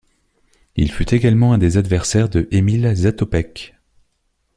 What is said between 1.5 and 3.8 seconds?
un des adversaires de Emil Zátopek.